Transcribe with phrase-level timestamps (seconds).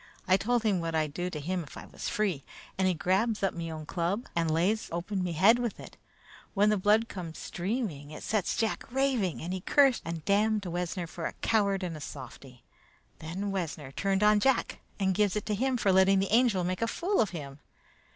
[0.27, 2.43] I told him what I'd do to him if I was free,
[2.75, 5.95] and he grabs up me own club and lays open me head with it.
[6.55, 11.05] When the blood came streaming, it set Jack raving, and he cursed and damned Wessner
[11.05, 12.63] for a coward and a softy.
[13.19, 16.81] Then Wessner turned on Jack and gives it to him for letting the Angel make
[16.81, 17.59] a fool of him.